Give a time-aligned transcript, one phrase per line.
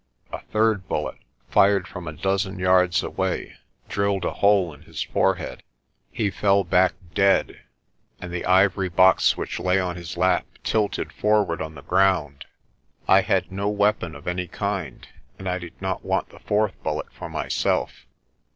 [0.33, 1.19] A third bullet,
[1.51, 3.53] fired from a dozen yards away,
[3.87, 5.61] drilled a hole in his forehead.
[6.11, 7.61] He fell back dead,
[8.19, 12.45] and the ivory box which lay on his lap tilted forward on the ground.
[13.07, 17.13] I had no weapon of any kind and I did not want the fourth bullet
[17.13, 18.07] for myself.